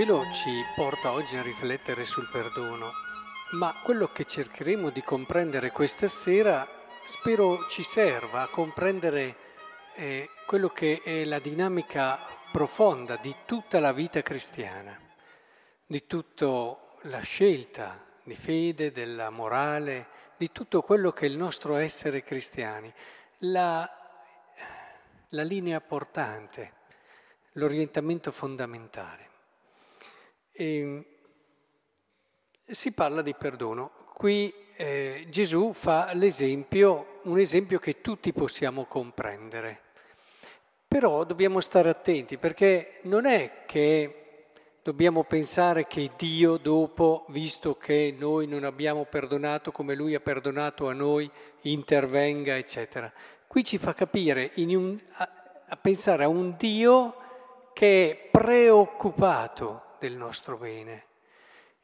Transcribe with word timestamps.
Vangelo 0.00 0.32
ci 0.32 0.64
porta 0.74 1.12
oggi 1.12 1.36
a 1.36 1.42
riflettere 1.42 2.06
sul 2.06 2.26
perdono, 2.32 2.90
ma 3.50 3.74
quello 3.82 4.08
che 4.10 4.24
cercheremo 4.24 4.88
di 4.88 5.02
comprendere 5.02 5.72
questa 5.72 6.08
sera 6.08 6.66
spero 7.04 7.66
ci 7.68 7.82
serva 7.82 8.40
a 8.40 8.48
comprendere 8.48 9.36
eh, 9.96 10.30
quello 10.46 10.70
che 10.70 11.02
è 11.04 11.24
la 11.24 11.38
dinamica 11.38 12.18
profonda 12.50 13.16
di 13.16 13.34
tutta 13.44 13.78
la 13.78 13.92
vita 13.92 14.22
cristiana, 14.22 14.98
di 15.84 16.06
tutta 16.06 16.78
la 17.02 17.20
scelta 17.20 18.02
di 18.22 18.34
fede, 18.34 18.92
della 18.92 19.28
morale, 19.28 20.06
di 20.38 20.50
tutto 20.50 20.80
quello 20.80 21.12
che 21.12 21.26
è 21.26 21.28
il 21.28 21.36
nostro 21.36 21.76
essere 21.76 22.22
cristiani, 22.22 22.90
la, 23.40 23.86
la 25.28 25.42
linea 25.42 25.78
portante, 25.82 26.72
l'orientamento 27.52 28.32
fondamentale. 28.32 29.29
E 30.60 31.04
si 32.66 32.92
parla 32.92 33.22
di 33.22 33.32
perdono. 33.32 33.92
Qui 34.12 34.52
eh, 34.76 35.24
Gesù 35.30 35.72
fa 35.72 36.12
l'esempio, 36.12 37.20
un 37.22 37.38
esempio 37.38 37.78
che 37.78 38.02
tutti 38.02 38.34
possiamo 38.34 38.84
comprendere. 38.84 39.80
Però 40.86 41.24
dobbiamo 41.24 41.60
stare 41.60 41.88
attenti 41.88 42.36
perché 42.36 42.98
non 43.04 43.24
è 43.24 43.62
che 43.64 44.48
dobbiamo 44.82 45.24
pensare 45.24 45.86
che 45.86 46.10
Dio 46.18 46.58
dopo, 46.58 47.24
visto 47.28 47.78
che 47.78 48.14
noi 48.14 48.46
non 48.46 48.64
abbiamo 48.64 49.06
perdonato 49.06 49.72
come 49.72 49.94
Lui 49.94 50.14
ha 50.14 50.20
perdonato 50.20 50.90
a 50.90 50.92
noi, 50.92 51.30
intervenga, 51.62 52.54
eccetera. 52.54 53.10
Qui 53.46 53.64
ci 53.64 53.78
fa 53.78 53.94
capire 53.94 54.52
un, 54.56 55.00
a, 55.12 55.30
a 55.68 55.76
pensare 55.78 56.24
a 56.24 56.28
un 56.28 56.54
Dio 56.58 57.14
che 57.72 58.10
è 58.10 58.28
preoccupato 58.30 59.88
del 60.00 60.16
nostro 60.16 60.56
bene 60.56 61.04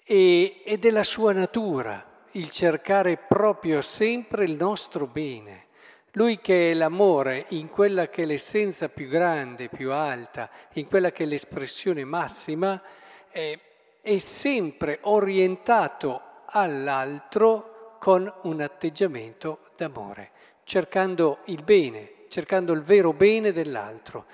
e, 0.04 0.62
e 0.64 0.78
della 0.78 1.02
sua 1.02 1.32
natura, 1.32 2.24
il 2.32 2.50
cercare 2.50 3.16
proprio 3.16 3.80
sempre 3.82 4.44
il 4.44 4.56
nostro 4.56 5.06
bene. 5.06 5.64
Lui 6.12 6.38
che 6.38 6.70
è 6.70 6.74
l'amore 6.74 7.46
in 7.50 7.68
quella 7.68 8.08
che 8.08 8.22
è 8.22 8.26
l'essenza 8.26 8.88
più 8.88 9.08
grande, 9.08 9.68
più 9.68 9.92
alta, 9.92 10.48
in 10.74 10.86
quella 10.86 11.12
che 11.12 11.24
è 11.24 11.26
l'espressione 11.26 12.04
massima, 12.04 12.80
è, 13.28 13.58
è 14.00 14.18
sempre 14.18 14.98
orientato 15.02 16.22
all'altro 16.46 17.96
con 17.98 18.32
un 18.42 18.60
atteggiamento 18.60 19.58
d'amore, 19.76 20.30
cercando 20.64 21.38
il 21.46 21.62
bene, 21.62 22.12
cercando 22.28 22.72
il 22.72 22.82
vero 22.82 23.12
bene 23.12 23.52
dell'altro. 23.52 24.24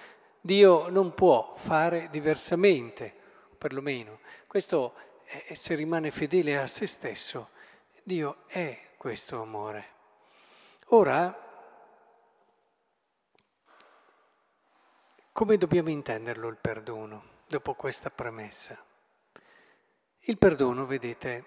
Dio 0.40 0.88
non 0.88 1.14
può 1.14 1.52
fare 1.56 2.08
diversamente, 2.10 3.14
perlomeno. 3.62 4.18
Questo 4.48 4.94
è, 5.22 5.54
se 5.54 5.76
rimane 5.76 6.10
fedele 6.10 6.58
a 6.58 6.66
se 6.66 6.88
stesso, 6.88 7.50
Dio 8.02 8.38
è 8.48 8.88
questo 8.96 9.40
amore. 9.40 9.90
Ora, 10.86 11.32
come 15.30 15.56
dobbiamo 15.56 15.90
intenderlo 15.90 16.48
il 16.48 16.56
perdono 16.56 17.22
dopo 17.46 17.74
questa 17.74 18.10
premessa? 18.10 18.76
Il 20.22 20.38
perdono, 20.38 20.84
vedete, 20.84 21.44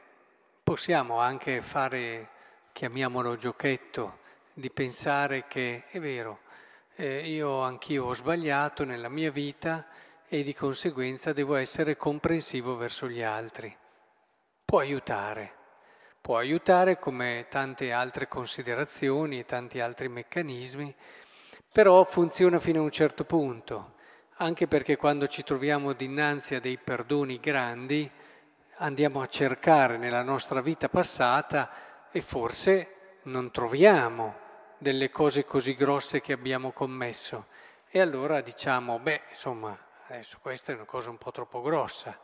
possiamo 0.64 1.20
anche 1.20 1.62
fare, 1.62 2.30
chiamiamolo 2.72 3.36
giochetto, 3.36 4.20
di 4.54 4.70
pensare 4.70 5.48
che 5.48 5.84
è 5.90 6.00
vero, 6.00 6.40
eh, 6.96 7.30
io 7.30 7.60
anch'io 7.60 8.06
ho 8.06 8.14
sbagliato 8.14 8.86
nella 8.86 9.10
mia 9.10 9.32
vita 9.32 9.86
e 10.36 10.44
di 10.44 10.54
conseguenza 10.54 11.32
devo 11.32 11.56
essere 11.56 11.96
comprensivo 11.96 12.76
verso 12.76 13.08
gli 13.08 13.22
altri. 13.22 13.74
Può 14.66 14.80
aiutare, 14.80 15.54
può 16.20 16.38
aiutare 16.38 17.00
come 17.00 17.46
tante 17.50 17.94
altre 17.94 18.28
considerazioni 18.28 19.40
e 19.40 19.46
tanti 19.46 19.80
altri 19.80 20.10
meccanismi, 20.10 20.94
però 21.72 22.04
funziona 22.04 22.60
fino 22.60 22.82
a 22.82 22.84
un 22.84 22.92
certo 22.92 23.24
punto, 23.24 23.94
anche 24.36 24.68
perché 24.68 24.98
quando 24.98 25.28
ci 25.28 25.42
troviamo 25.42 25.94
dinanzi 25.94 26.56
a 26.56 26.60
dei 26.60 26.78
perdoni 26.78 27.40
grandi 27.40 28.12
andiamo 28.80 29.22
a 29.22 29.30
cercare 29.30 29.96
nella 29.96 30.22
nostra 30.22 30.60
vita 30.60 30.90
passata 30.90 32.10
e 32.12 32.20
forse 32.20 33.20
non 33.24 33.52
troviamo 33.52 34.36
delle 34.80 35.10
cose 35.10 35.46
così 35.46 35.76
grosse 35.76 36.20
che 36.20 36.34
abbiamo 36.34 36.74
commesso. 36.74 37.46
E 37.88 38.02
allora 38.02 38.42
diciamo, 38.42 39.00
beh, 39.00 39.22
insomma, 39.30 39.80
adesso 40.08 40.38
questa 40.40 40.72
è 40.72 40.76
una 40.76 40.86
cosa 40.86 41.10
un 41.10 41.18
po' 41.18 41.32
troppo 41.32 41.62
grossa, 41.62 42.18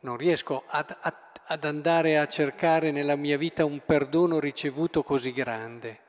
non 0.00 0.16
riesco 0.16 0.64
ad, 0.66 0.94
ad, 1.00 1.14
ad 1.44 1.64
andare 1.64 2.18
a 2.18 2.28
cercare 2.28 2.90
nella 2.90 3.16
mia 3.16 3.38
vita 3.38 3.64
un 3.64 3.80
perdono 3.84 4.38
ricevuto 4.38 5.02
così 5.02 5.32
grande. 5.32 6.00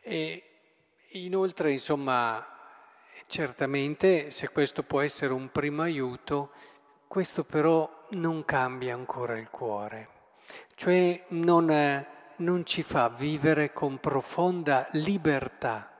E 0.00 0.44
inoltre, 1.12 1.72
insomma, 1.72 2.46
certamente 3.26 4.30
se 4.30 4.50
questo 4.50 4.84
può 4.84 5.00
essere 5.00 5.32
un 5.32 5.50
primo 5.50 5.82
aiuto, 5.82 6.50
questo 7.08 7.42
però 7.42 8.06
non 8.10 8.44
cambia 8.44 8.94
ancora 8.94 9.36
il 9.36 9.50
cuore, 9.50 10.08
cioè 10.76 11.24
non, 11.28 12.06
non 12.36 12.64
ci 12.64 12.84
fa 12.84 13.08
vivere 13.08 13.72
con 13.72 13.98
profonda 13.98 14.88
libertà 14.92 15.90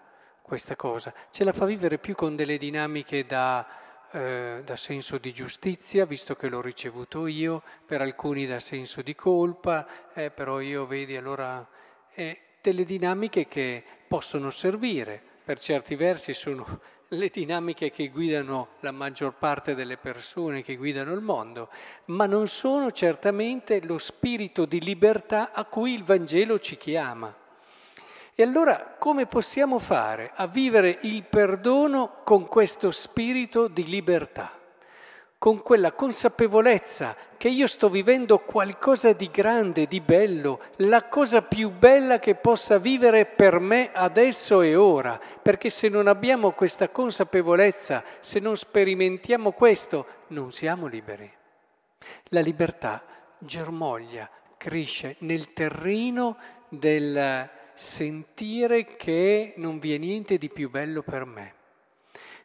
questa 0.50 0.74
cosa, 0.74 1.14
ce 1.30 1.44
la 1.44 1.52
fa 1.52 1.64
vivere 1.64 1.98
più 1.98 2.16
con 2.16 2.34
delle 2.34 2.58
dinamiche 2.58 3.24
da 3.24 3.64
eh, 4.10 4.62
da 4.64 4.74
senso 4.74 5.18
di 5.18 5.32
giustizia, 5.32 6.04
visto 6.04 6.34
che 6.34 6.48
l'ho 6.48 6.60
ricevuto 6.60 7.28
io, 7.28 7.62
per 7.86 8.00
alcuni 8.00 8.44
da 8.44 8.58
senso 8.58 9.02
di 9.02 9.14
colpa, 9.14 9.86
eh, 10.12 10.32
però 10.32 10.58
io 10.58 10.84
vedi 10.84 11.16
allora 11.16 11.64
eh, 12.12 12.40
delle 12.60 12.84
dinamiche 12.84 13.46
che 13.46 13.84
possono 14.08 14.50
servire, 14.50 15.22
per 15.44 15.60
certi 15.60 15.94
versi 15.94 16.34
sono 16.34 16.80
le 17.06 17.28
dinamiche 17.28 17.90
che 17.90 18.08
guidano 18.08 18.70
la 18.80 18.90
maggior 18.90 19.34
parte 19.34 19.76
delle 19.76 19.96
persone, 19.96 20.64
che 20.64 20.74
guidano 20.74 21.12
il 21.12 21.20
mondo, 21.20 21.70
ma 22.06 22.26
non 22.26 22.48
sono 22.48 22.90
certamente 22.90 23.80
lo 23.80 23.98
spirito 23.98 24.64
di 24.64 24.80
libertà 24.80 25.52
a 25.52 25.64
cui 25.66 25.94
il 25.94 26.02
Vangelo 26.02 26.58
ci 26.58 26.76
chiama. 26.76 27.39
E 28.34 28.42
allora 28.42 28.96
come 28.98 29.26
possiamo 29.26 29.78
fare 29.78 30.30
a 30.34 30.46
vivere 30.46 30.98
il 31.02 31.24
perdono 31.24 32.20
con 32.24 32.46
questo 32.46 32.90
spirito 32.90 33.68
di 33.68 33.84
libertà? 33.84 34.52
Con 35.36 35.62
quella 35.62 35.92
consapevolezza 35.92 37.16
che 37.36 37.48
io 37.48 37.66
sto 37.66 37.88
vivendo 37.88 38.38
qualcosa 38.38 39.12
di 39.12 39.30
grande, 39.30 39.86
di 39.86 40.00
bello, 40.00 40.60
la 40.76 41.08
cosa 41.08 41.40
più 41.40 41.70
bella 41.70 42.18
che 42.18 42.34
possa 42.34 42.78
vivere 42.78 43.24
per 43.24 43.58
me 43.58 43.90
adesso 43.92 44.60
e 44.60 44.76
ora, 44.76 45.18
perché 45.42 45.70
se 45.70 45.88
non 45.88 46.08
abbiamo 46.08 46.52
questa 46.52 46.90
consapevolezza, 46.90 48.04
se 48.20 48.38
non 48.38 48.56
sperimentiamo 48.56 49.52
questo, 49.52 50.06
non 50.28 50.52
siamo 50.52 50.86
liberi. 50.86 51.30
La 52.24 52.40
libertà 52.40 53.02
germoglia, 53.38 54.28
cresce 54.58 55.16
nel 55.20 55.54
terreno 55.54 56.36
del 56.68 57.48
sentire 57.80 58.94
che 58.94 59.54
non 59.56 59.78
vi 59.78 59.94
è 59.94 59.96
niente 59.96 60.36
di 60.36 60.50
più 60.50 60.68
bello 60.68 61.00
per 61.00 61.24
me. 61.24 61.54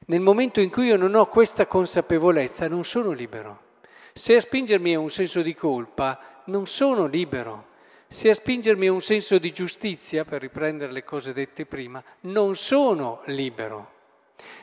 Nel 0.06 0.22
momento 0.22 0.62
in 0.62 0.70
cui 0.70 0.86
io 0.86 0.96
non 0.96 1.14
ho 1.14 1.28
questa 1.28 1.68
consapevolezza 1.68 2.70
non 2.70 2.86
sono 2.86 3.12
libero. 3.12 3.74
Se 4.14 4.34
a 4.34 4.40
spingermi 4.40 4.94
è 4.94 4.96
un 4.96 5.10
senso 5.10 5.42
di 5.42 5.54
colpa, 5.54 6.42
non 6.46 6.68
sono 6.68 7.06
libero. 7.06 7.74
Se 8.08 8.30
a 8.30 8.34
spingermi 8.34 8.86
è 8.86 8.90
un 8.90 9.02
senso 9.02 9.38
di 9.38 9.52
giustizia, 9.52 10.24
per 10.24 10.40
riprendere 10.40 10.94
le 10.94 11.04
cose 11.04 11.34
dette 11.34 11.66
prima, 11.66 12.02
non 12.22 12.56
sono 12.56 13.22
libero. 13.26 13.92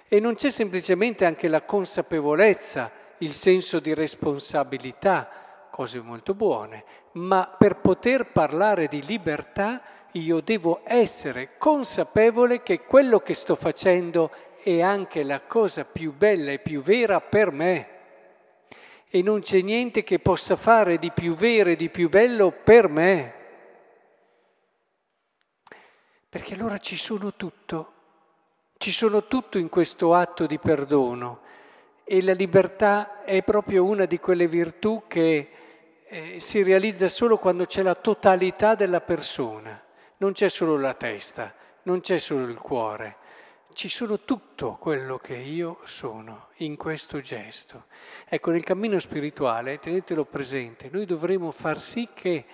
E 0.08 0.20
non 0.20 0.36
c'è 0.36 0.48
semplicemente 0.48 1.26
anche 1.26 1.48
la 1.48 1.62
consapevolezza, 1.62 2.90
il 3.18 3.34
senso 3.34 3.78
di 3.78 3.92
responsabilità, 3.92 5.68
cose 5.70 6.00
molto 6.00 6.32
buone, 6.32 6.84
ma 7.12 7.54
per 7.58 7.76
poter 7.76 8.32
parlare 8.32 8.88
di 8.88 9.02
libertà 9.02 9.82
io 10.12 10.41
devo 10.41 10.82
essere 10.85 11.56
consapevole 11.56 12.62
che 12.62 12.82
quello 12.82 13.20
che 13.20 13.35
sto 13.35 13.55
facendo 13.55 14.31
è 14.62 14.81
anche 14.81 15.23
la 15.23 15.41
cosa 15.41 15.85
più 15.85 16.12
bella 16.12 16.53
e 16.53 16.59
più 16.59 16.82
vera 16.82 17.20
per 17.20 17.50
me. 17.50 17.88
E 19.09 19.23
non 19.23 19.41
c'è 19.41 19.61
niente 19.61 20.05
che 20.05 20.19
possa 20.19 20.56
fare 20.56 20.99
di 20.99 21.11
più 21.11 21.35
vero 21.35 21.70
e 21.70 21.76
di 21.76 21.88
più 21.88 22.09
bello 22.09 22.50
per 22.50 22.88
me. 22.88 23.35
Perché 26.29 26.55
allora 26.55 26.79
ci 26.79 26.97
sono 26.97 27.35
tutto, 27.35 27.93
ci 28.79 28.91
sono 28.91 29.26
tutto 29.26 29.59
in 29.59 29.69
questo 29.69 30.14
atto 30.14 30.47
di 30.47 30.59
perdono 30.59 31.41
e 32.05 32.23
la 32.23 32.32
libertà 32.32 33.23
è 33.23 33.43
proprio 33.43 33.85
una 33.85 34.06
di 34.06 34.19
quelle 34.19 34.47
virtù 34.47 35.05
che 35.06 35.50
eh, 36.06 36.41
si 36.41 36.62
realizza 36.62 37.09
solo 37.09 37.38
quando 37.38 37.67
c'è 37.67 37.82
la 37.82 37.94
totalità 37.94 38.75
della 38.75 39.03
persona 39.03 39.82
non 40.22 40.30
c'è 40.34 40.48
solo 40.48 40.78
la 40.78 40.94
testa, 40.94 41.52
non 41.82 42.00
c'è 42.00 42.19
solo 42.19 42.46
il 42.46 42.56
cuore, 42.56 43.16
ci 43.72 43.88
sono 43.88 44.20
tutto 44.20 44.76
quello 44.78 45.19
che 45.19 45.34
io 45.34 45.80
sono 45.82 46.50
in 46.58 46.76
questo 46.76 47.20
gesto. 47.20 47.86
Ecco, 48.28 48.52
nel 48.52 48.62
cammino 48.62 49.00
spirituale, 49.00 49.80
tenetelo 49.80 50.24
presente, 50.24 50.90
noi 50.92 51.06
dovremo 51.06 51.50
far 51.50 51.80
sì 51.80 52.08
che 52.14 52.44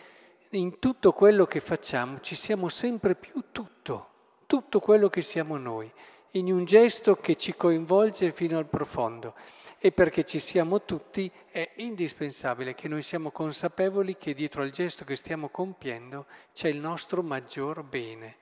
in 0.48 0.78
tutto 0.78 1.12
quello 1.12 1.44
che 1.44 1.60
facciamo 1.60 2.20
ci 2.20 2.36
siamo 2.36 2.70
sempre 2.70 3.14
più 3.14 3.44
tutto, 3.52 4.08
tutto 4.46 4.80
quello 4.80 5.10
che 5.10 5.20
siamo 5.20 5.58
noi, 5.58 5.92
in 6.32 6.50
un 6.50 6.64
gesto 6.64 7.16
che 7.16 7.36
ci 7.36 7.54
coinvolge 7.54 8.32
fino 8.32 8.56
al 8.56 8.66
profondo. 8.66 9.34
E 9.80 9.92
perché 9.92 10.24
ci 10.24 10.40
siamo 10.40 10.82
tutti 10.82 11.30
è 11.50 11.70
indispensabile 11.76 12.74
che 12.74 12.88
noi 12.88 13.00
siamo 13.02 13.30
consapevoli 13.30 14.16
che 14.16 14.34
dietro 14.34 14.62
al 14.62 14.70
gesto 14.70 15.04
che 15.04 15.14
stiamo 15.14 15.50
compiendo 15.50 16.26
c'è 16.52 16.68
il 16.68 16.78
nostro 16.78 17.22
maggior 17.22 17.84
bene, 17.84 18.36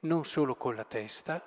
non 0.00 0.24
solo 0.24 0.54
con 0.54 0.74
la 0.74 0.84
testa, 0.84 1.44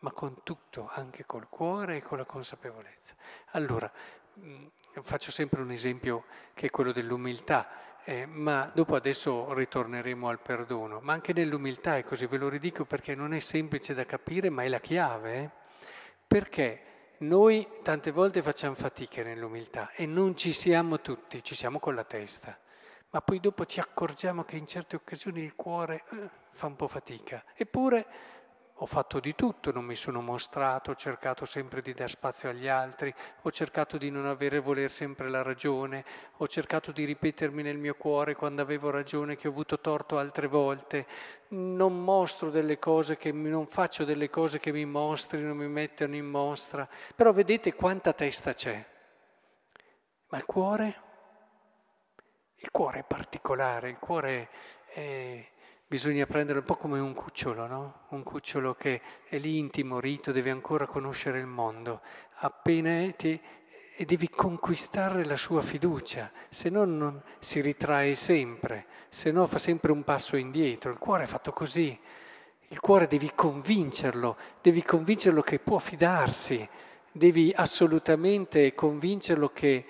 ma 0.00 0.12
con 0.12 0.42
tutto, 0.42 0.90
anche 0.92 1.24
col 1.24 1.48
cuore 1.48 1.96
e 1.96 2.02
con 2.02 2.18
la 2.18 2.26
consapevolezza. 2.26 3.14
Allora, 3.52 3.90
mm, 4.38 4.66
faccio 5.00 5.30
sempre 5.30 5.62
un 5.62 5.70
esempio 5.70 6.24
che 6.52 6.66
è 6.66 6.70
quello 6.70 6.92
dell'umiltà, 6.92 8.02
eh, 8.04 8.26
ma 8.26 8.70
dopo 8.74 8.96
adesso 8.96 9.54
ritorneremo 9.54 10.28
al 10.28 10.40
perdono, 10.40 11.00
ma 11.00 11.14
anche 11.14 11.32
nell'umiltà 11.32 11.96
è 11.96 12.04
così, 12.04 12.26
ve 12.26 12.36
lo 12.36 12.50
ridico 12.50 12.84
perché 12.84 13.14
non 13.14 13.32
è 13.32 13.38
semplice 13.38 13.94
da 13.94 14.04
capire, 14.04 14.50
ma 14.50 14.62
è 14.62 14.68
la 14.68 14.80
chiave. 14.80 15.34
Eh? 15.38 15.50
Perché 16.26 16.82
noi 17.18 17.66
tante 17.82 18.10
volte 18.10 18.42
facciamo 18.42 18.74
fatica 18.74 19.22
nell'umiltà 19.22 19.92
e 19.92 20.06
non 20.06 20.36
ci 20.36 20.52
siamo 20.52 21.00
tutti, 21.00 21.42
ci 21.42 21.54
siamo 21.54 21.78
con 21.78 21.94
la 21.94 22.04
testa, 22.04 22.58
ma 23.10 23.20
poi 23.20 23.40
dopo 23.40 23.66
ci 23.66 23.80
accorgiamo 23.80 24.44
che 24.44 24.56
in 24.56 24.66
certe 24.66 24.96
occasioni 24.96 25.40
il 25.42 25.54
cuore 25.54 26.02
eh, 26.10 26.28
fa 26.50 26.66
un 26.66 26.76
po' 26.76 26.88
fatica. 26.88 27.44
Eppure 27.54 28.06
ho 28.84 28.86
fatto 28.86 29.18
di 29.18 29.34
tutto, 29.34 29.72
non 29.72 29.86
mi 29.86 29.94
sono 29.94 30.20
mostrato, 30.20 30.90
ho 30.90 30.94
cercato 30.94 31.46
sempre 31.46 31.80
di 31.80 31.94
dar 31.94 32.10
spazio 32.10 32.50
agli 32.50 32.68
altri, 32.68 33.12
ho 33.40 33.50
cercato 33.50 33.96
di 33.96 34.10
non 34.10 34.26
avere 34.26 34.58
voler 34.58 34.90
sempre 34.90 35.30
la 35.30 35.40
ragione, 35.40 36.04
ho 36.36 36.46
cercato 36.46 36.92
di 36.92 37.04
ripetermi 37.04 37.62
nel 37.62 37.78
mio 37.78 37.94
cuore 37.94 38.34
quando 38.34 38.60
avevo 38.60 38.90
ragione 38.90 39.36
che 39.36 39.48
ho 39.48 39.52
avuto 39.52 39.80
torto 39.80 40.18
altre 40.18 40.48
volte, 40.48 41.06
non 41.48 42.04
mostro 42.04 42.50
delle 42.50 42.78
cose 42.78 43.16
che 43.16 43.32
non 43.32 43.64
faccio 43.64 44.04
delle 44.04 44.28
cose 44.28 44.60
che 44.60 44.70
mi 44.70 44.84
mostrino, 44.84 45.54
mi 45.54 45.66
mettono 45.66 46.14
in 46.14 46.26
mostra, 46.26 46.86
però 47.14 47.32
vedete 47.32 47.72
quanta 47.72 48.12
testa 48.12 48.52
c'è. 48.52 48.84
Ma 50.28 50.36
il 50.36 50.44
cuore? 50.44 51.02
Il 52.56 52.70
cuore 52.70 52.98
è 52.98 53.04
particolare, 53.04 53.88
il 53.88 53.98
cuore 53.98 54.50
è 54.88 55.52
bisogna 55.94 56.26
prendere 56.26 56.58
un 56.58 56.64
po' 56.64 56.74
come 56.74 56.98
un 56.98 57.14
cucciolo, 57.14 57.68
no? 57.68 58.00
Un 58.08 58.24
cucciolo 58.24 58.74
che 58.74 59.00
è 59.28 59.38
lì 59.38 59.58
intimorito, 59.58 60.32
deve 60.32 60.50
ancora 60.50 60.88
conoscere 60.88 61.38
il 61.38 61.46
mondo. 61.46 62.00
Appena 62.38 63.08
ti, 63.12 63.40
e 63.94 64.04
devi 64.04 64.28
conquistare 64.28 65.24
la 65.24 65.36
sua 65.36 65.62
fiducia, 65.62 66.32
se 66.48 66.68
no 66.68 66.84
non 66.84 67.22
si 67.38 67.60
ritrae 67.60 68.16
sempre, 68.16 68.86
se 69.08 69.30
no 69.30 69.46
fa 69.46 69.58
sempre 69.58 69.92
un 69.92 70.02
passo 70.02 70.34
indietro. 70.34 70.90
Il 70.90 70.98
cuore 70.98 71.22
è 71.22 71.26
fatto 71.26 71.52
così. 71.52 71.96
Il 72.66 72.80
cuore 72.80 73.06
devi 73.06 73.30
convincerlo, 73.32 74.36
devi 74.60 74.82
convincerlo 74.82 75.42
che 75.42 75.60
può 75.60 75.78
fidarsi, 75.78 76.68
devi 77.12 77.52
assolutamente 77.54 78.74
convincerlo 78.74 79.50
che, 79.50 79.84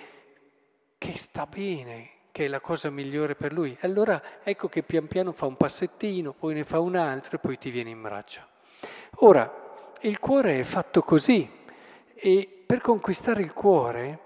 che 0.99 1.17
sta 1.17 1.47
bene, 1.47 2.11
che 2.35 2.47
è 2.47 2.49
la 2.49 2.59
cosa 2.59 2.91
migliore 2.91 3.37
per 3.37 3.53
lui. 3.53 3.79
Allora 3.83 4.43
ecco 4.43 4.67
che 4.67 4.83
pian 4.83 5.07
piano 5.07 5.31
fa 5.31 5.47
un 5.47 5.57
passettino, 5.57 6.33
poi 6.33 6.55
ne 6.55 6.65
fa 6.65 6.81
un 6.81 6.97
altro 6.97 7.37
e 7.37 7.39
poi 7.39 7.57
ti 7.59 7.71
viene 7.71 7.91
in 7.91 8.03
braccio. 8.03 8.43
Ora, 9.19 9.93
il 10.01 10.19
cuore 10.19 10.59
è 10.59 10.65
fatto 10.65 11.03
così 11.03 11.49
e 12.13 12.65
per 12.67 12.81
conquistare 12.81 13.41
il 13.41 13.53
cuore 13.53 14.19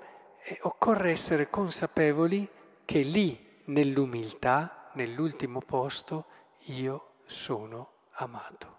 eh, 0.42 0.56
occorre 0.62 1.10
essere 1.10 1.50
consapevoli 1.50 2.48
che 2.86 3.00
lì, 3.00 3.38
nell'umiltà, 3.66 4.88
nell'ultimo 4.94 5.60
posto, 5.60 6.24
io 6.68 7.16
sono 7.26 8.06
amato. 8.12 8.76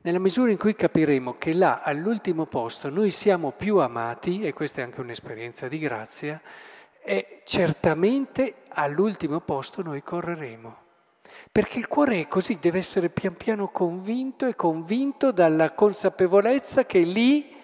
Nella 0.00 0.18
misura 0.18 0.50
in 0.50 0.58
cui 0.58 0.74
capiremo 0.74 1.38
che 1.38 1.54
là, 1.54 1.80
all'ultimo 1.80 2.44
posto, 2.44 2.90
noi 2.90 3.10
siamo 3.10 3.52
più 3.52 3.78
amati, 3.78 4.42
e 4.42 4.52
questa 4.52 4.82
è 4.82 4.84
anche 4.84 5.00
un'esperienza 5.00 5.68
di 5.68 5.78
grazia, 5.78 6.38
e 7.06 7.42
certamente 7.44 8.64
all'ultimo 8.70 9.38
posto 9.40 9.80
noi 9.80 10.02
correremo. 10.02 10.76
Perché 11.52 11.78
il 11.78 11.86
cuore 11.86 12.20
è 12.20 12.28
così, 12.28 12.58
deve 12.60 12.78
essere 12.78 13.08
pian 13.08 13.36
piano 13.36 13.68
convinto 13.68 14.44
e 14.46 14.56
convinto 14.56 15.30
dalla 15.30 15.72
consapevolezza 15.72 16.84
che 16.84 16.98
lì 16.98 17.54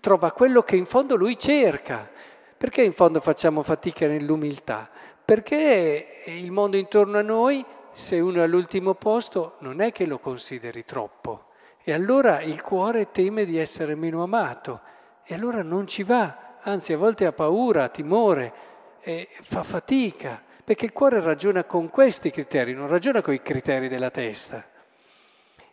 trova 0.00 0.32
quello 0.32 0.62
che 0.62 0.74
in 0.74 0.86
fondo 0.86 1.14
lui 1.14 1.38
cerca. 1.38 2.10
Perché 2.56 2.82
in 2.82 2.92
fondo 2.92 3.20
facciamo 3.20 3.62
fatica 3.62 4.08
nell'umiltà? 4.08 4.90
Perché 5.24 6.24
il 6.26 6.50
mondo 6.50 6.76
intorno 6.76 7.18
a 7.18 7.22
noi, 7.22 7.64
se 7.92 8.18
uno 8.18 8.40
è 8.40 8.42
all'ultimo 8.42 8.94
posto, 8.94 9.54
non 9.60 9.80
è 9.80 9.92
che 9.92 10.04
lo 10.04 10.18
consideri 10.18 10.84
troppo. 10.84 11.46
E 11.82 11.92
allora 11.92 12.42
il 12.42 12.60
cuore 12.60 13.10
teme 13.12 13.44
di 13.44 13.56
essere 13.56 13.94
meno 13.94 14.22
amato. 14.22 14.80
E 15.24 15.34
allora 15.34 15.62
non 15.62 15.86
ci 15.86 16.02
va, 16.02 16.58
anzi 16.60 16.92
a 16.92 16.98
volte 16.98 17.24
ha 17.24 17.32
paura, 17.32 17.84
ha 17.84 17.88
timore, 17.88 18.52
e 19.00 19.28
fa 19.40 19.62
fatica, 19.62 20.42
perché 20.64 20.84
il 20.84 20.92
cuore 20.92 21.20
ragiona 21.20 21.64
con 21.64 21.90
questi 21.90 22.30
criteri, 22.30 22.74
non 22.74 22.88
ragiona 22.88 23.22
con 23.22 23.34
i 23.34 23.42
criteri 23.42 23.88
della 23.88 24.10
testa. 24.10 24.68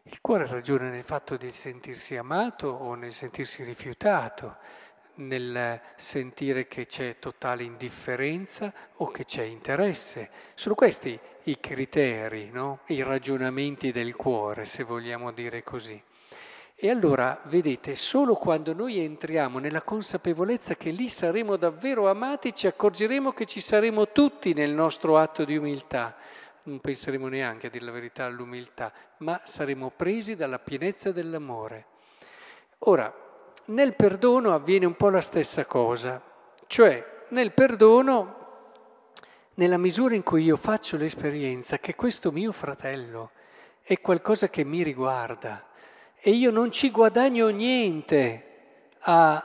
Il 0.03 0.21
cuore 0.21 0.47
ragiona 0.47 0.89
nel 0.89 1.03
fatto 1.03 1.35
di 1.35 1.51
sentirsi 1.51 2.15
amato 2.15 2.67
o 2.67 2.95
nel 2.95 3.11
sentirsi 3.11 3.63
rifiutato, 3.63 4.57
nel 5.15 5.81
sentire 5.95 6.67
che 6.67 6.85
c'è 6.85 7.17
totale 7.19 7.63
indifferenza 7.63 8.71
o 8.95 9.07
che 9.07 9.25
c'è 9.25 9.43
interesse. 9.43 10.29
Sono 10.55 10.75
questi 10.75 11.19
i 11.43 11.59
criteri, 11.59 12.49
no? 12.51 12.79
i 12.87 13.03
ragionamenti 13.03 13.91
del 13.91 14.15
cuore, 14.15 14.65
se 14.65 14.83
vogliamo 14.83 15.31
dire 15.31 15.63
così. 15.63 16.01
E 16.79 16.91
allora, 16.91 17.41
vedete, 17.45 17.95
solo 17.95 18.35
quando 18.35 18.71
noi 18.71 18.99
entriamo 18.99 19.57
nella 19.57 19.81
consapevolezza 19.81 20.75
che 20.75 20.91
lì 20.91 21.09
saremo 21.09 21.55
davvero 21.55 22.07
amati, 22.07 22.53
ci 22.53 22.67
accorgeremo 22.67 23.31
che 23.31 23.45
ci 23.45 23.61
saremo 23.61 24.09
tutti 24.09 24.53
nel 24.53 24.73
nostro 24.73 25.17
atto 25.17 25.43
di 25.43 25.57
umiltà. 25.57 26.15
Non 26.65 26.79
penseremo 26.79 27.29
neanche 27.29 27.65
a 27.65 27.69
dire 27.71 27.83
la 27.83 27.91
verità 27.91 28.25
all'umiltà, 28.25 28.93
ma 29.17 29.41
saremo 29.43 29.89
presi 29.89 30.35
dalla 30.35 30.59
pienezza 30.59 31.11
dell'amore. 31.11 31.85
Ora, 32.79 33.11
nel 33.65 33.95
perdono 33.95 34.53
avviene 34.53 34.85
un 34.85 34.95
po' 34.95 35.09
la 35.09 35.21
stessa 35.21 35.65
cosa, 35.65 36.21
cioè 36.67 37.23
nel 37.29 37.53
perdono, 37.53 38.35
nella 39.55 39.77
misura 39.77 40.13
in 40.13 40.21
cui 40.21 40.43
io 40.43 40.57
faccio 40.57 40.95
l'esperienza 40.95 41.79
che 41.79 41.95
questo 41.95 42.31
mio 42.31 42.51
fratello 42.51 43.31
è 43.81 43.99
qualcosa 43.99 44.47
che 44.49 44.63
mi 44.63 44.83
riguarda, 44.83 45.65
e 46.19 46.31
io 46.31 46.51
non 46.51 46.71
ci 46.71 46.89
guadagno 46.89 47.49
niente 47.49 48.43
a, 49.01 49.35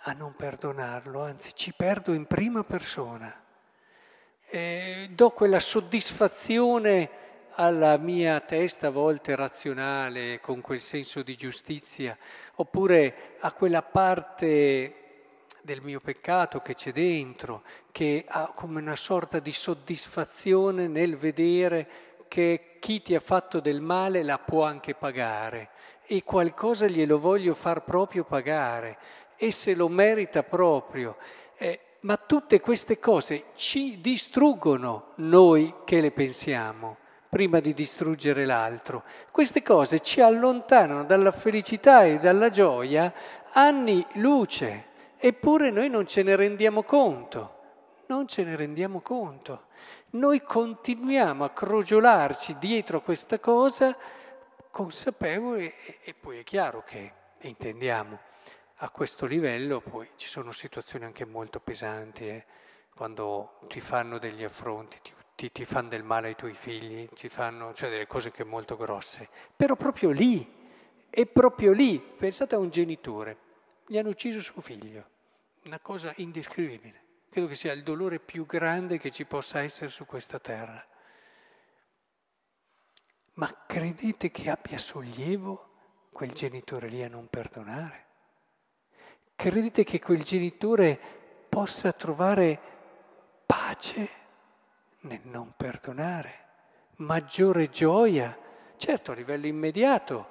a 0.00 0.12
non 0.12 0.34
perdonarlo, 0.36 1.22
anzi 1.22 1.52
ci 1.54 1.72
perdo 1.74 2.12
in 2.12 2.26
prima 2.26 2.64
persona. 2.64 3.40
E 4.48 5.08
do 5.12 5.30
quella 5.30 5.58
soddisfazione 5.60 7.10
alla 7.54 7.96
mia 7.96 8.40
testa 8.40 8.86
a 8.86 8.90
volte 8.90 9.34
razionale, 9.34 10.40
con 10.40 10.60
quel 10.60 10.80
senso 10.80 11.22
di 11.22 11.36
giustizia, 11.36 12.16
oppure 12.56 13.36
a 13.40 13.52
quella 13.52 13.82
parte 13.82 14.96
del 15.62 15.82
mio 15.82 16.00
peccato 16.00 16.60
che 16.60 16.74
c'è 16.74 16.92
dentro, 16.92 17.62
che 17.90 18.24
ha 18.26 18.52
come 18.54 18.80
una 18.80 18.96
sorta 18.96 19.38
di 19.38 19.52
soddisfazione 19.52 20.88
nel 20.88 21.16
vedere 21.16 21.88
che 22.28 22.71
chi 22.82 23.00
ti 23.00 23.14
ha 23.14 23.20
fatto 23.20 23.60
del 23.60 23.80
male 23.80 24.24
la 24.24 24.40
può 24.40 24.64
anche 24.64 24.96
pagare. 24.96 25.68
E 26.04 26.24
qualcosa 26.24 26.88
glielo 26.88 27.16
voglio 27.16 27.54
far 27.54 27.84
proprio 27.84 28.24
pagare. 28.24 28.98
E 29.36 29.52
se 29.52 29.72
lo 29.72 29.86
merita 29.86 30.42
proprio. 30.42 31.16
Eh, 31.56 31.78
ma 32.00 32.16
tutte 32.16 32.58
queste 32.58 32.98
cose 32.98 33.44
ci 33.54 34.00
distruggono 34.00 35.12
noi 35.16 35.72
che 35.84 36.00
le 36.00 36.10
pensiamo 36.10 36.96
prima 37.28 37.60
di 37.60 37.72
distruggere 37.72 38.44
l'altro. 38.44 39.04
Queste 39.30 39.62
cose 39.62 40.00
ci 40.00 40.20
allontanano 40.20 41.04
dalla 41.04 41.30
felicità 41.30 42.04
e 42.04 42.18
dalla 42.18 42.50
gioia 42.50 43.14
anni 43.52 44.04
luce, 44.14 44.86
eppure 45.18 45.70
noi 45.70 45.88
non 45.88 46.04
ce 46.04 46.24
ne 46.24 46.34
rendiamo 46.34 46.82
conto, 46.82 47.58
non 48.06 48.26
ce 48.26 48.42
ne 48.42 48.56
rendiamo 48.56 49.00
conto 49.00 49.70
noi 50.12 50.42
continuiamo 50.42 51.44
a 51.44 51.50
crogiolarci 51.50 52.58
dietro 52.58 52.98
a 52.98 53.02
questa 53.02 53.38
cosa 53.38 53.96
consapevoli 54.70 55.72
e, 56.02 56.14
poi 56.14 56.38
è 56.38 56.42
chiaro 56.42 56.82
che, 56.82 57.12
intendiamo, 57.40 58.18
a 58.76 58.90
questo 58.90 59.26
livello 59.26 59.80
poi 59.80 60.10
ci 60.16 60.28
sono 60.28 60.52
situazioni 60.52 61.04
anche 61.04 61.24
molto 61.24 61.60
pesanti, 61.60 62.28
eh? 62.28 62.44
quando 62.94 63.58
ti 63.68 63.80
fanno 63.80 64.18
degli 64.18 64.44
affronti, 64.44 64.98
ti, 65.00 65.12
ti, 65.34 65.52
ti, 65.52 65.64
fanno 65.64 65.88
del 65.88 66.02
male 66.02 66.28
ai 66.28 66.36
tuoi 66.36 66.54
figli, 66.54 67.08
ti 67.14 67.28
fanno 67.28 67.72
cioè 67.72 67.88
delle 67.88 68.06
cose 68.06 68.30
che 68.30 68.44
molto 68.44 68.76
grosse, 68.76 69.28
però 69.54 69.76
proprio 69.76 70.10
lì 70.10 70.60
E 71.14 71.26
proprio 71.26 71.72
lì, 71.72 72.00
pensate 72.00 72.54
a 72.54 72.58
un 72.58 72.70
genitore, 72.70 73.36
gli 73.86 73.98
hanno 73.98 74.08
ucciso 74.08 74.40
suo 74.40 74.62
figlio, 74.62 75.04
una 75.64 75.78
cosa 75.78 76.10
indescrivibile. 76.16 77.11
Credo 77.32 77.46
che 77.46 77.54
sia 77.54 77.72
il 77.72 77.82
dolore 77.82 78.20
più 78.20 78.44
grande 78.44 78.98
che 78.98 79.10
ci 79.10 79.24
possa 79.24 79.62
essere 79.62 79.88
su 79.88 80.04
questa 80.04 80.38
terra. 80.38 80.86
Ma 83.36 83.64
credete 83.66 84.30
che 84.30 84.50
abbia 84.50 84.76
sollievo 84.76 85.70
quel 86.12 86.32
genitore 86.32 86.88
lì 86.88 87.02
a 87.02 87.08
non 87.08 87.28
perdonare? 87.28 88.06
Credete 89.34 89.82
che 89.82 89.98
quel 89.98 90.22
genitore 90.22 91.00
possa 91.48 91.94
trovare 91.94 92.60
pace 93.46 94.08
nel 95.00 95.22
non 95.24 95.54
perdonare, 95.56 96.48
maggiore 96.96 97.70
gioia? 97.70 98.38
Certo, 98.76 99.10
a 99.10 99.14
livello 99.14 99.46
immediato 99.46 100.28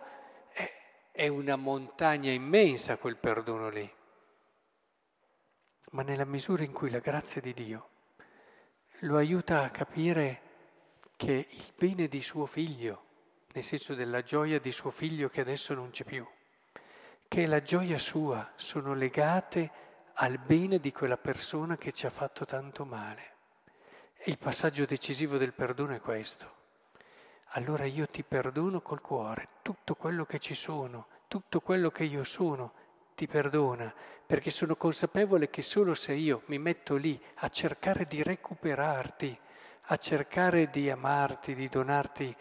è, 1.12 1.27
una 1.29 1.55
montagna 1.55 2.31
immensa 2.31 2.98
quel 2.98 3.17
perdono 3.17 3.70
lì, 3.70 3.91
ma 5.91 6.03
nella 6.03 6.25
misura 6.25 6.63
in 6.63 6.71
cui 6.71 6.89
la 6.89 7.00
grazia 7.00 7.41
di 7.41 7.53
Dio 7.53 7.89
lo 9.00 9.17
aiuta 9.17 9.63
a 9.63 9.69
capire 9.69 10.41
che 11.15 11.47
il 11.50 11.73
bene 11.75 12.07
di 12.07 12.21
suo 12.21 12.45
figlio, 12.45 13.05
nel 13.53 13.63
senso 13.63 13.93
della 13.93 14.23
gioia 14.23 14.59
di 14.59 14.71
suo 14.71 14.91
figlio 14.91 15.29
che 15.29 15.41
adesso 15.41 15.73
non 15.73 15.89
c'è 15.89 16.03
più, 16.03 16.25
che 17.27 17.45
la 17.47 17.61
gioia 17.61 17.97
sua 17.97 18.51
sono 18.55 18.93
legate 18.93 19.71
al 20.15 20.38
bene 20.38 20.79
di 20.79 20.91
quella 20.91 21.17
persona 21.17 21.77
che 21.77 21.91
ci 21.91 22.05
ha 22.05 22.09
fatto 22.09 22.45
tanto 22.45 22.85
male. 22.85 23.29
E 24.15 24.29
il 24.29 24.38
passaggio 24.38 24.85
decisivo 24.85 25.38
del 25.38 25.53
perdono 25.53 25.95
è 25.95 26.00
questo. 26.00 26.59
Allora 27.53 27.85
io 27.85 28.07
ti 28.07 28.23
perdono 28.23 28.81
col 28.81 29.01
cuore, 29.01 29.47
tutto 29.61 29.95
quello 29.95 30.25
che 30.25 30.39
ci 30.39 30.53
sono, 30.53 31.07
tutto 31.27 31.59
quello 31.59 31.89
che 31.89 32.03
io 32.03 32.23
sono, 32.23 32.73
ti 33.21 33.27
perdona, 33.27 33.93
perché 34.25 34.49
sono 34.49 34.75
consapevole 34.75 35.51
che 35.51 35.61
solo 35.61 35.93
se 35.93 36.13
io 36.13 36.41
mi 36.45 36.57
metto 36.57 36.95
lì 36.95 37.21
a 37.35 37.49
cercare 37.49 38.07
di 38.07 38.23
recuperarti, 38.23 39.37
a 39.79 39.95
cercare 39.97 40.71
di 40.71 40.89
amarti, 40.89 41.53
di 41.53 41.69
donarti, 41.69 42.35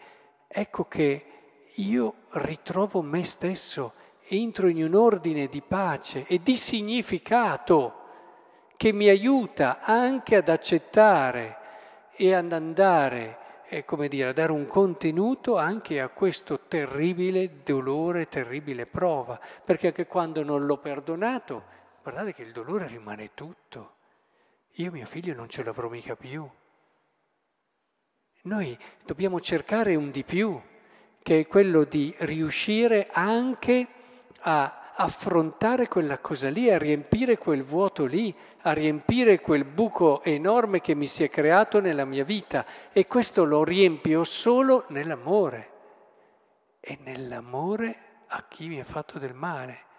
ecco 0.47 0.85
che 0.85 1.25
io 1.75 2.15
ritrovo 2.31 3.03
me 3.03 3.23
stesso, 3.23 3.93
entro 4.27 4.69
in 4.69 4.83
un 4.83 4.95
ordine 4.95 5.45
di 5.45 5.61
pace 5.61 6.25
e 6.25 6.39
di 6.41 6.57
significato 6.57 7.99
che 8.75 8.91
mi 8.91 9.07
aiuta 9.07 9.81
anche 9.81 10.35
ad 10.35 10.49
accettare 10.49 11.57
e 12.15 12.33
ad 12.33 12.51
andare, 12.51 13.37
eh, 13.73 13.85
come 13.85 14.09
dire, 14.09 14.27
a 14.27 14.33
dare 14.33 14.51
un 14.51 14.67
contenuto 14.67 15.57
anche 15.57 16.01
a 16.01 16.09
questo 16.09 16.59
terribile 16.67 17.63
dolore, 17.63 18.27
terribile 18.27 18.85
prova, 18.85 19.39
perché 19.63 19.87
anche 19.87 20.07
quando 20.07 20.43
non 20.43 20.65
l'ho 20.65 20.77
perdonato, 20.77 21.63
guardate 22.03 22.33
che 22.33 22.41
il 22.41 22.51
dolore 22.51 22.87
rimane 22.87 23.33
tutto. 23.33 23.93
Io 24.73 24.91
mio 24.91 25.05
figlio 25.05 25.33
non 25.33 25.47
ce 25.47 25.63
l'avrò 25.63 25.87
mica 25.87 26.17
più. 26.17 26.45
Noi 28.43 28.77
dobbiamo 29.05 29.39
cercare 29.39 29.95
un 29.95 30.11
di 30.11 30.25
più, 30.25 30.61
che 31.21 31.39
è 31.39 31.47
quello 31.47 31.85
di 31.85 32.13
riuscire 32.19 33.07
anche 33.09 33.87
a 34.41 34.80
affrontare 35.01 35.87
quella 35.87 36.19
cosa 36.19 36.49
lì, 36.49 36.69
a 36.69 36.77
riempire 36.77 37.37
quel 37.37 37.63
vuoto 37.63 38.05
lì, 38.05 38.35
a 38.61 38.73
riempire 38.73 39.39
quel 39.39 39.65
buco 39.65 40.21
enorme 40.23 40.81
che 40.81 40.95
mi 40.95 41.07
si 41.07 41.23
è 41.23 41.29
creato 41.29 41.79
nella 41.79 42.05
mia 42.05 42.23
vita. 42.23 42.65
E 42.91 43.07
questo 43.07 43.43
lo 43.43 43.63
riempio 43.63 44.23
solo 44.23 44.85
nell'amore. 44.89 45.69
E 46.79 46.97
nell'amore 47.01 48.23
a 48.27 48.45
chi 48.47 48.67
mi 48.67 48.79
ha 48.79 48.83
fatto 48.83 49.19
del 49.19 49.33
male. 49.33 49.89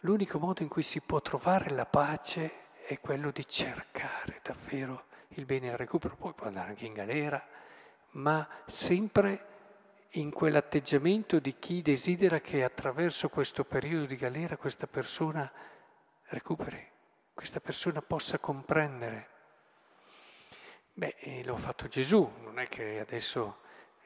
L'unico 0.00 0.38
modo 0.38 0.62
in 0.62 0.68
cui 0.68 0.82
si 0.82 1.00
può 1.00 1.20
trovare 1.20 1.70
la 1.70 1.86
pace 1.86 2.52
è 2.86 2.98
quello 3.00 3.30
di 3.30 3.46
cercare 3.46 4.40
davvero 4.42 5.04
il 5.30 5.44
bene 5.44 5.70
al 5.70 5.78
recupero, 5.78 6.16
poi 6.16 6.32
può 6.34 6.46
andare 6.46 6.70
anche 6.70 6.86
in 6.86 6.92
galera, 6.92 7.42
ma 8.10 8.46
sempre 8.66 9.46
in 10.16 10.30
quell'atteggiamento 10.30 11.38
di 11.38 11.56
chi 11.58 11.80
desidera 11.80 12.40
che 12.40 12.64
attraverso 12.64 13.30
questo 13.30 13.64
periodo 13.64 14.06
di 14.06 14.16
galera 14.16 14.58
questa 14.58 14.86
persona 14.86 15.50
recuperi, 16.24 16.86
questa 17.32 17.60
persona 17.60 18.02
possa 18.02 18.38
comprendere. 18.38 19.28
Beh, 20.92 21.42
lo 21.44 21.54
ha 21.54 21.58
fatto 21.58 21.88
Gesù, 21.88 22.30
non 22.42 22.58
è 22.58 22.68
che 22.68 23.00
adesso 23.00 23.60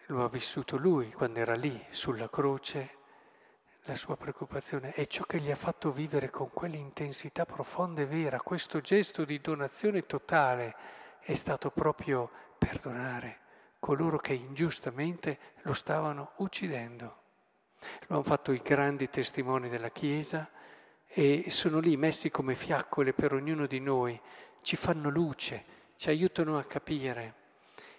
lo 0.07 0.23
ha 0.23 0.29
vissuto 0.29 0.77
lui 0.77 1.11
quando 1.11 1.41
era 1.41 1.55
lì 1.55 1.85
sulla 1.91 2.31
croce, 2.31 2.95
la 3.83 3.97
sua 3.97 4.17
preoccupazione 4.17 4.93
è 4.93 5.07
ciò 5.07 5.25
che 5.25 5.41
gli 5.41 5.51
ha 5.51 5.57
fatto 5.57 5.91
vivere 5.91 6.31
con 6.31 6.51
quell'intensità 6.51 7.45
profonda 7.47 8.03
e 8.03 8.07
vera, 8.07 8.41
questo 8.41 8.81
gesto 8.81 9.25
di 9.25 9.41
donazione 9.41 10.07
totale 10.07 10.75
è 11.21 11.35
stato 11.35 11.71
proprio 11.71 12.31
perdonare 12.59 13.45
coloro 13.87 14.19
che 14.19 14.33
ingiustamente 14.33 15.39
lo 15.63 15.73
stavano 15.73 16.33
uccidendo. 16.39 17.19
Lo 18.09 18.17
hanno 18.17 18.25
fatto 18.25 18.51
i 18.51 18.61
grandi 18.61 19.09
testimoni 19.09 19.69
della 19.69 19.91
Chiesa 19.91 20.51
e 21.07 21.45
sono 21.51 21.79
lì 21.79 21.97
messi 21.97 22.29
come 22.29 22.57
fiaccole 22.57 23.13
per 23.13 23.33
ognuno 23.33 23.69
di 23.69 23.79
noi, 23.79 24.21
ci 24.61 24.75
fanno 24.75 25.09
luce, 25.09 25.65
ci 25.95 26.09
aiutano 26.09 26.59
a 26.59 26.65
capire. 26.65 27.35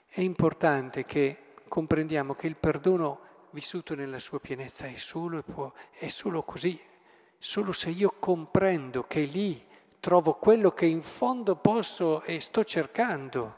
È 0.07 0.19
importante 0.19 1.05
che 1.05 1.53
comprendiamo 1.69 2.35
che 2.35 2.47
il 2.47 2.57
perdono 2.57 3.21
vissuto 3.51 3.95
nella 3.95 4.19
sua 4.19 4.41
pienezza 4.41 4.87
è 4.87 4.95
solo, 4.95 5.41
è 5.91 6.07
solo 6.07 6.43
così, 6.43 6.77
solo 7.37 7.71
se 7.71 7.91
io 7.91 8.13
comprendo 8.19 9.03
che 9.03 9.21
lì 9.21 9.65
trovo 10.01 10.33
quello 10.33 10.71
che 10.71 10.85
in 10.85 11.01
fondo 11.01 11.55
posso 11.55 12.23
e 12.23 12.41
sto 12.41 12.65
cercando 12.65 13.55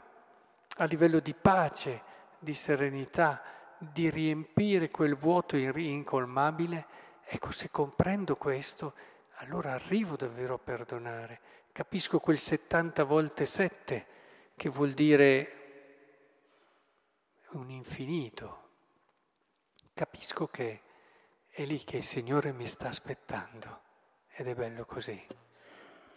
a 0.76 0.84
livello 0.84 1.18
di 1.18 1.34
pace, 1.34 2.02
di 2.40 2.54
serenità, 2.54 3.42
di 3.78 4.10
riempire 4.10 4.90
quel 4.90 5.14
vuoto 5.14 5.56
incolmabile. 5.56 6.86
Ecco, 7.24 7.52
se 7.52 7.70
comprendo 7.70 8.36
questo, 8.36 8.94
allora 9.36 9.72
arrivo 9.72 10.16
davvero 10.16 10.54
a 10.54 10.58
perdonare. 10.58 11.40
Capisco 11.70 12.18
quel 12.18 12.38
70 12.38 13.04
volte 13.04 13.46
7, 13.46 14.06
che 14.56 14.68
vuol 14.68 14.92
dire 14.92 15.54
un 17.50 17.70
infinito. 17.70 18.68
Capisco 19.94 20.48
che 20.48 20.80
è 21.48 21.64
lì 21.64 21.84
che 21.84 21.98
il 21.98 22.02
Signore 22.02 22.52
mi 22.52 22.66
sta 22.66 22.88
aspettando 22.88 23.82
ed 24.28 24.48
è 24.48 24.54
bello 24.54 24.84
così 24.84 25.48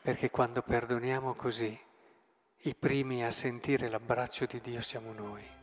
perché 0.03 0.29
quando 0.29 0.61
perdoniamo 0.61 1.33
così, 1.33 1.79
i 2.65 2.75
primi 2.75 3.23
a 3.23 3.31
sentire 3.31 3.87
l'abbraccio 3.87 4.45
di 4.45 4.59
Dio 4.59 4.81
siamo 4.81 5.13
noi. 5.13 5.62